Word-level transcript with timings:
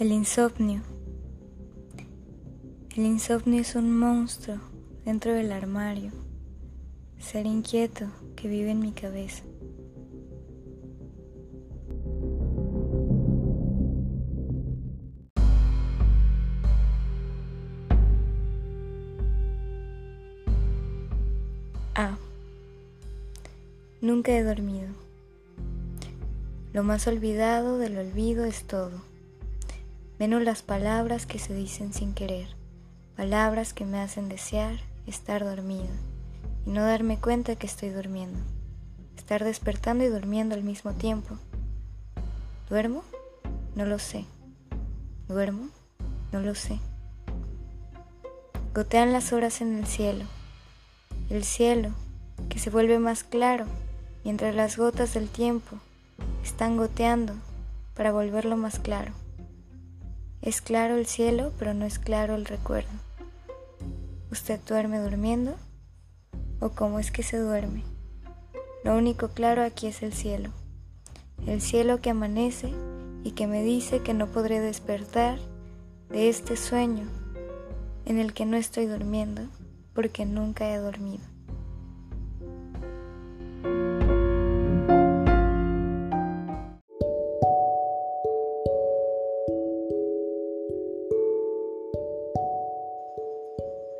El 0.00 0.12
insomnio. 0.12 0.80
El 2.96 3.04
insomnio 3.04 3.60
es 3.60 3.74
un 3.74 3.94
monstruo 3.94 4.56
dentro 5.04 5.34
del 5.34 5.52
armario, 5.52 6.10
ser 7.18 7.44
inquieto 7.44 8.06
que 8.34 8.48
vive 8.48 8.70
en 8.70 8.80
mi 8.80 8.92
cabeza. 8.92 9.42
A. 21.94 22.16
Nunca 24.00 24.32
he 24.32 24.42
dormido. 24.42 24.88
Lo 26.72 26.84
más 26.84 27.06
olvidado 27.06 27.76
del 27.76 27.98
olvido 27.98 28.46
es 28.46 28.64
todo 28.64 29.09
menos 30.20 30.42
las 30.42 30.60
palabras 30.60 31.24
que 31.24 31.38
se 31.38 31.54
dicen 31.54 31.94
sin 31.94 32.12
querer, 32.12 32.48
palabras 33.16 33.72
que 33.72 33.86
me 33.86 34.00
hacen 34.00 34.28
desear 34.28 34.78
estar 35.06 35.42
dormido 35.42 35.88
y 36.66 36.70
no 36.72 36.82
darme 36.82 37.18
cuenta 37.18 37.56
que 37.56 37.66
estoy 37.66 37.88
durmiendo, 37.88 38.38
estar 39.16 39.42
despertando 39.44 40.04
y 40.04 40.08
durmiendo 40.08 40.54
al 40.54 40.62
mismo 40.62 40.92
tiempo. 40.92 41.38
¿Duermo? 42.68 43.02
No 43.74 43.86
lo 43.86 43.98
sé. 43.98 44.26
¿Duermo? 45.26 45.70
No 46.32 46.40
lo 46.40 46.54
sé. 46.54 46.78
Gotean 48.74 49.14
las 49.14 49.32
horas 49.32 49.62
en 49.62 49.78
el 49.78 49.86
cielo, 49.86 50.26
el 51.30 51.44
cielo 51.44 51.92
que 52.50 52.58
se 52.58 52.68
vuelve 52.68 52.98
más 52.98 53.24
claro 53.24 53.64
mientras 54.22 54.54
las 54.54 54.76
gotas 54.76 55.14
del 55.14 55.30
tiempo 55.30 55.78
están 56.44 56.76
goteando 56.76 57.32
para 57.94 58.12
volverlo 58.12 58.58
más 58.58 58.78
claro. 58.78 59.14
Es 60.42 60.62
claro 60.62 60.96
el 60.96 61.04
cielo, 61.04 61.52
pero 61.58 61.74
no 61.74 61.84
es 61.84 61.98
claro 61.98 62.34
el 62.34 62.46
recuerdo. 62.46 62.88
¿Usted 64.32 64.58
duerme 64.66 64.98
durmiendo? 64.98 65.54
¿O 66.60 66.70
cómo 66.70 66.98
es 66.98 67.10
que 67.10 67.22
se 67.22 67.36
duerme? 67.36 67.82
Lo 68.82 68.96
único 68.96 69.28
claro 69.28 69.62
aquí 69.62 69.86
es 69.86 70.02
el 70.02 70.14
cielo. 70.14 70.50
El 71.46 71.60
cielo 71.60 72.00
que 72.00 72.08
amanece 72.08 72.72
y 73.22 73.32
que 73.32 73.46
me 73.46 73.62
dice 73.62 74.00
que 74.00 74.14
no 74.14 74.28
podré 74.28 74.60
despertar 74.60 75.38
de 76.08 76.30
este 76.30 76.56
sueño 76.56 77.06
en 78.06 78.18
el 78.18 78.32
que 78.32 78.46
no 78.46 78.56
estoy 78.56 78.86
durmiendo 78.86 79.42
porque 79.94 80.24
nunca 80.24 80.70
he 80.70 80.78
dormido. 80.78 81.29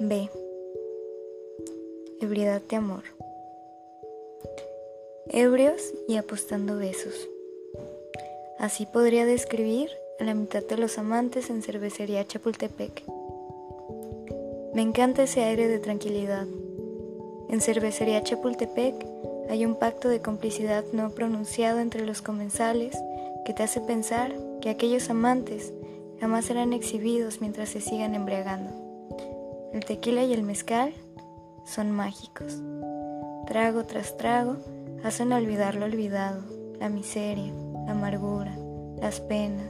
B. 0.00 0.28
Ebriedad 2.20 2.60
de 2.68 2.76
amor. 2.76 3.04
Ebrios 5.28 5.80
y 6.08 6.16
apostando 6.16 6.76
besos. 6.76 7.28
Así 8.58 8.86
podría 8.86 9.24
describir 9.24 9.90
a 10.18 10.24
la 10.24 10.34
mitad 10.34 10.64
de 10.64 10.76
los 10.78 10.98
amantes 10.98 11.48
en 11.48 11.62
cervecería 11.62 12.26
Chapultepec. 12.26 13.04
Me 14.74 14.82
encanta 14.82 15.22
ese 15.22 15.44
aire 15.44 15.68
de 15.68 15.78
tranquilidad. 15.78 16.46
En 17.48 17.60
cervecería 17.60 18.24
Chapultepec 18.24 18.94
hay 19.48 19.64
un 19.64 19.76
pacto 19.76 20.08
de 20.08 20.20
complicidad 20.20 20.84
no 20.92 21.10
pronunciado 21.10 21.78
entre 21.78 22.04
los 22.04 22.20
comensales 22.20 22.96
que 23.46 23.52
te 23.54 23.62
hace 23.62 23.80
pensar 23.80 24.34
que 24.60 24.70
aquellos 24.70 25.08
amantes 25.08 25.72
jamás 26.18 26.46
serán 26.46 26.72
exhibidos 26.72 27.40
mientras 27.40 27.68
se 27.68 27.80
sigan 27.80 28.16
embriagando. 28.16 28.83
El 29.74 29.84
tequila 29.84 30.22
y 30.22 30.32
el 30.32 30.44
mezcal 30.44 30.94
son 31.64 31.90
mágicos. 31.90 32.62
Trago 33.44 33.82
tras 33.82 34.16
trago 34.16 34.54
hacen 35.02 35.32
olvidar 35.32 35.74
lo 35.74 35.84
olvidado, 35.84 36.42
la 36.78 36.88
miseria, 36.88 37.52
la 37.84 37.90
amargura, 37.90 38.56
las 39.02 39.20
penas. 39.20 39.66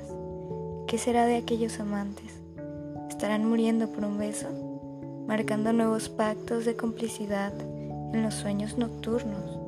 ¿Qué 0.87 0.99
será 0.99 1.25
de 1.25 1.37
aquellos 1.37 1.81
amantes? 1.81 2.35
¿Estarán 3.09 3.49
muriendo 3.49 3.89
por 3.93 4.05
un 4.05 4.19
beso? 4.19 4.49
Marcando 5.27 5.73
nuevos 5.73 6.11
pactos 6.11 6.67
de 6.67 6.77
complicidad 6.77 7.55
en 8.13 8.23
los 8.23 8.35
sueños 8.35 8.77
nocturnos. 8.77 9.59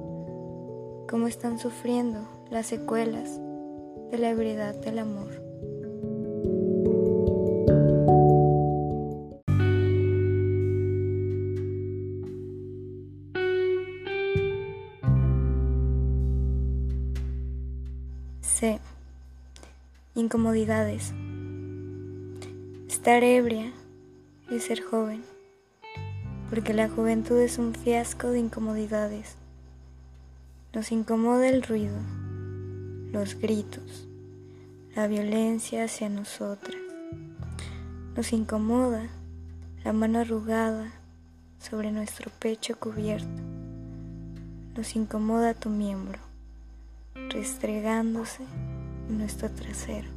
¿Cómo 1.09 1.29
están 1.29 1.59
sufriendo 1.59 2.29
las 2.51 2.67
secuelas 2.67 3.41
de 4.11 4.19
la 4.19 4.29
ebriedad 4.29 4.75
del 4.75 4.99
amor? 4.99 5.46
C. 18.59 18.81
Incomodidades. 20.15 21.12
Estar 22.89 23.22
ebria 23.22 23.71
es 24.50 24.65
ser 24.65 24.81
joven, 24.81 25.22
porque 26.49 26.72
la 26.72 26.89
juventud 26.89 27.39
es 27.39 27.59
un 27.59 27.75
fiasco 27.75 28.31
de 28.31 28.39
incomodidades. 28.39 29.37
Nos 30.72 30.91
incomoda 30.91 31.50
el 31.50 31.65
ruido, 31.65 31.99
los 33.12 33.34
gritos, 33.34 34.09
la 34.94 35.06
violencia 35.06 35.84
hacia 35.84 36.09
nosotras. 36.09 36.81
Nos 38.17 38.33
incomoda 38.33 39.06
la 39.84 39.93
mano 39.93 40.21
arrugada 40.21 40.94
sobre 41.59 41.93
nuestro 41.93 42.31
pecho 42.38 42.78
cubierto. 42.78 43.43
Nos 44.75 44.97
incomoda 44.97 45.53
tu 45.53 45.69
miembro 45.69 46.25
restregándose 47.31 48.43
en 49.09 49.19
nuestro 49.19 49.50
trasero. 49.50 50.09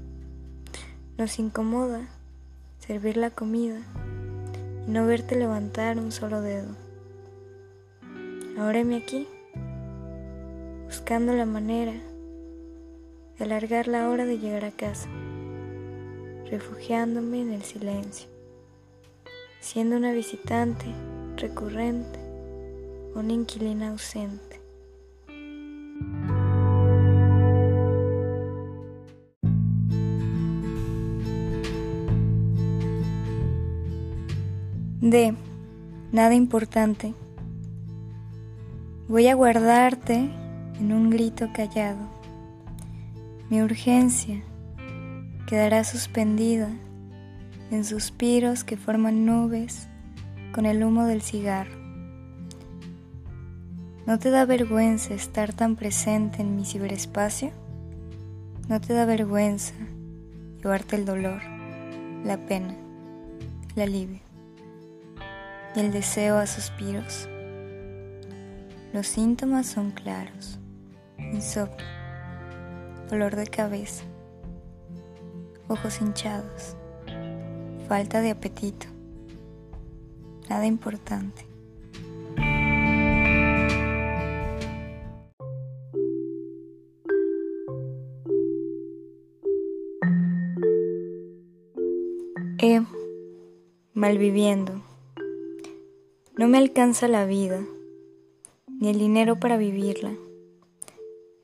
Nos 1.18 1.40
incomoda 1.40 2.08
servir 2.80 3.18
la 3.18 3.30
comida 3.30 3.80
y 4.88 4.92
no 4.92 5.06
verte 5.06 5.36
levantar 5.36 5.98
un 5.98 6.12
solo 6.12 6.42
dedo. 6.42 6.76
Ahora 8.58 8.84
me 8.84 8.98
aquí, 8.98 9.28
buscando 10.86 11.34
la 11.34 11.46
manera 11.46 11.94
de 13.38 13.46
alargar 13.46 13.88
la 13.88 14.10
hora 14.10 14.26
de 14.26 14.40
llegar 14.40 14.66
a 14.66 14.72
casa, 14.72 15.10
refugiándome 16.50 17.42
en 17.42 17.54
el 17.54 17.64
silencio, 17.64 18.28
siendo 19.62 19.96
una 19.96 20.12
visitante 20.12 20.86
recurrente, 21.38 22.20
una 23.16 23.32
inquilina 23.32 23.90
ausente. 23.90 24.49
D. 35.02 35.34
Nada 36.12 36.36
importante. 36.36 37.14
Voy 39.08 39.28
a 39.28 39.34
guardarte 39.34 40.30
en 40.78 40.92
un 40.92 41.10
grito 41.10 41.48
callado. 41.54 42.00
Mi 43.50 43.62
urgencia 43.62 44.44
quedará 45.48 45.86
suspendida 45.86 46.70
en 47.72 47.86
suspiros 47.86 48.66
que 48.66 48.76
forman 48.76 49.26
nubes 49.26 49.88
con 50.52 50.66
el 50.66 50.84
humo 50.84 51.06
del 51.06 51.22
cigarro. 51.22 51.80
¿No 54.06 54.20
te 54.20 54.32
da 54.32 54.44
vergüenza 54.44 55.14
estar 55.14 55.54
tan 55.54 55.78
presente 55.78 56.42
en 56.42 56.58
mi 56.58 56.66
ciberespacio? 56.66 57.52
¿No 58.68 58.82
te 58.82 58.94
da 58.94 59.06
vergüenza 59.06 59.76
llevarte 60.62 60.98
el 60.98 61.06
dolor, 61.06 61.42
la 62.26 62.38
pena, 62.46 62.76
el 63.78 63.82
alivio? 63.82 64.29
El 65.76 65.92
deseo 65.92 66.38
a 66.38 66.48
suspiros. 66.48 67.28
Los 68.94 69.08
síntomas 69.08 69.68
son 69.68 69.92
claros. 69.92 70.60
Insomnio, 71.18 71.86
dolor 73.10 73.36
de 73.36 73.46
cabeza, 73.46 74.04
ojos 75.68 76.02
hinchados, 76.02 76.76
falta 77.88 78.22
de 78.22 78.32
apetito. 78.32 78.88
Nada 80.50 80.66
importante. 80.66 81.46
E. 92.62 92.82
Malviviendo. 93.94 94.89
No 96.40 96.48
me 96.48 96.58
alcanza 96.58 97.10
la 97.10 97.26
vida, 97.26 97.66
ni 98.66 98.88
el 98.88 98.98
dinero 98.98 99.42
para 99.42 99.58
vivirla. 99.58 100.14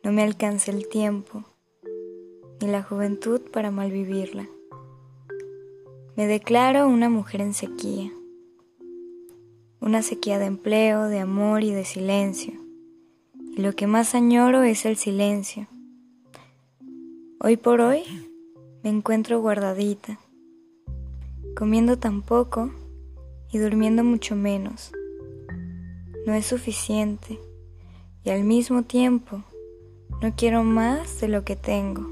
No 0.05 0.13
me 0.13 0.23
alcanza 0.23 0.71
el 0.71 0.87
tiempo, 0.87 1.43
ni 2.61 2.69
la 2.69 2.81
juventud 2.81 3.41
para 3.51 3.71
malvivirla. 3.71 4.47
Me 6.15 6.27
declaro 6.27 6.87
una 6.87 7.09
mujer 7.09 7.41
en 7.41 7.53
sequía, 7.53 8.09
una 9.81 10.01
sequía 10.01 10.39
de 10.39 10.45
empleo, 10.45 11.09
de 11.09 11.19
amor 11.19 11.65
y 11.65 11.71
de 11.71 11.83
silencio. 11.83 12.53
Y 13.51 13.61
lo 13.61 13.73
que 13.73 13.87
más 13.87 14.15
añoro 14.15 14.63
es 14.63 14.85
el 14.85 14.95
silencio. 14.95 15.67
Hoy 17.41 17.57
por 17.57 17.81
hoy 17.81 18.03
me 18.81 18.91
encuentro 18.91 19.41
guardadita, 19.41 20.21
comiendo 21.53 21.99
tan 21.99 22.21
poco 22.21 22.71
y 23.55 23.57
durmiendo 23.57 24.03
mucho 24.03 24.35
menos. 24.35 24.91
No 26.27 26.33
es 26.33 26.45
suficiente 26.45 27.39
y 28.25 28.29
al 28.29 28.43
mismo 28.43 28.83
tiempo 28.83 29.45
no 30.21 30.35
quiero 30.35 30.65
más 30.65 31.21
de 31.21 31.29
lo 31.29 31.45
que 31.45 31.55
tengo. 31.55 32.05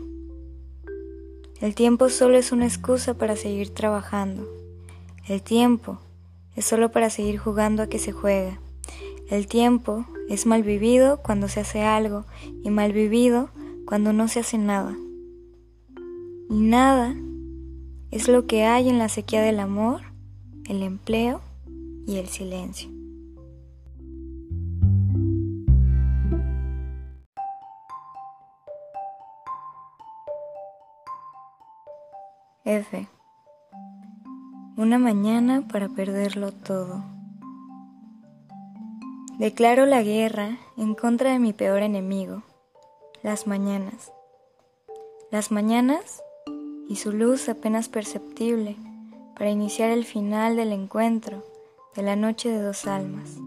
El 1.59 1.75
tiempo 1.75 2.07
solo 2.07 2.37
es 2.37 2.53
una 2.53 2.65
excusa 2.65 3.15
para 3.15 3.35
seguir 3.35 3.71
trabajando. 3.71 4.47
El 5.27 5.41
tiempo 5.41 5.99
es 6.55 6.63
solo 6.63 6.93
para 6.93 7.09
seguir 7.09 7.39
jugando 7.39 7.83
a 7.83 7.87
que 7.87 7.99
se 7.99 8.13
juega. 8.13 8.61
El 9.29 9.47
tiempo 9.47 10.05
es 10.29 10.45
mal 10.45 10.63
vivido 10.63 11.21
cuando 11.21 11.49
se 11.49 11.59
hace 11.59 11.81
algo 11.81 12.23
y 12.63 12.69
mal 12.69 12.93
vivido 12.93 13.49
cuando 13.85 14.13
no 14.13 14.29
se 14.29 14.39
hace 14.39 14.57
nada. 14.57 14.95
Y 16.49 16.55
nada 16.61 17.13
es 18.11 18.29
lo 18.29 18.47
que 18.47 18.63
hay 18.63 18.87
en 18.87 18.97
la 18.97 19.09
sequía 19.09 19.41
del 19.41 19.59
amor, 19.59 20.12
el 20.67 20.81
empleo 20.81 21.41
y 22.07 22.17
el 22.17 22.27
silencio. 22.27 22.89
F. 32.65 33.07
Una 34.77 34.97
mañana 34.97 35.67
para 35.67 35.89
perderlo 35.89 36.51
todo. 36.51 37.03
Declaro 39.37 39.85
la 39.85 40.01
guerra 40.01 40.57
en 40.77 40.95
contra 40.95 41.31
de 41.31 41.39
mi 41.39 41.51
peor 41.51 41.83
enemigo, 41.83 42.43
las 43.21 43.47
mañanas. 43.47 44.13
Las 45.29 45.51
mañanas 45.51 46.23
y 46.87 46.95
su 46.95 47.11
luz 47.11 47.49
apenas 47.49 47.89
perceptible 47.89 48.77
para 49.35 49.49
iniciar 49.49 49.89
el 49.89 50.05
final 50.05 50.55
del 50.55 50.71
encuentro 50.71 51.43
de 51.95 52.03
la 52.03 52.15
noche 52.15 52.49
de 52.49 52.61
dos 52.61 52.87
almas, 52.87 53.37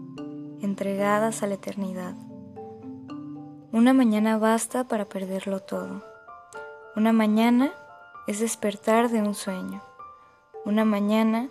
entregadas 0.61 1.43
a 1.43 1.47
la 1.47 1.55
eternidad. 1.55 2.15
Una 3.71 3.93
mañana 3.93 4.37
basta 4.37 4.85
para 4.85 5.05
perderlo 5.05 5.59
todo. 5.59 6.03
Una 6.95 7.13
mañana 7.13 7.71
es 8.25 8.39
despertar 8.39 9.09
de 9.09 9.21
un 9.21 9.35
sueño. 9.35 9.81
Una 10.65 10.83
mañana 10.83 11.49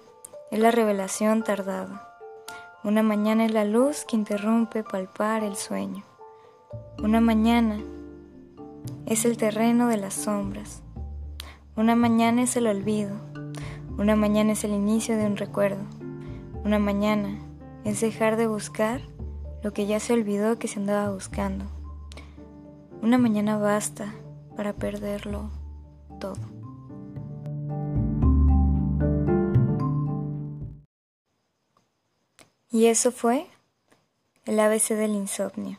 es 0.51 0.59
la 0.59 0.71
revelación 0.71 1.43
tardada. 1.43 2.19
Una 2.85 3.03
mañana 3.03 3.45
es 3.45 3.53
la 3.53 3.65
luz 3.65 4.05
que 4.05 4.17
interrumpe 4.17 4.83
palpar 4.83 5.45
el 5.45 5.57
sueño. 5.57 6.05
Una 7.03 7.21
mañana 7.21 7.79
es 9.07 9.25
el 9.25 9.37
terreno 9.37 9.89
de 9.89 9.97
las 9.97 10.15
sombras. 10.15 10.83
Una 11.77 11.95
mañana 11.95 12.43
es 12.43 12.57
el 12.57 12.67
olvido. 12.67 13.17
Una 13.99 14.15
mañana 14.15 14.53
es 14.53 14.63
el 14.65 14.73
inicio 14.73 15.17
de 15.17 15.25
un 15.25 15.39
recuerdo. 15.39 15.83
Una 16.65 16.79
mañana 16.79 17.39
es 17.85 18.03
dejar 18.03 18.37
de 18.37 18.47
buscar 18.47 19.01
lo 19.63 19.73
que 19.73 19.87
ya 19.87 20.01
se 20.01 20.13
olvidó 20.13 20.59
que 20.59 20.69
se 20.69 20.79
andaba 20.79 21.11
buscando. 21.11 21.65
Una 23.01 23.17
mañana 23.17 23.57
basta 23.57 24.15
para 24.55 24.75
perderlo 24.75 25.51
todo. 26.21 26.37
Y 32.71 32.87
eso 32.87 33.13
fue 33.13 33.47
el 34.45 34.61
ABC 34.61 34.91
del 34.91 35.13
insomnio. 35.15 35.79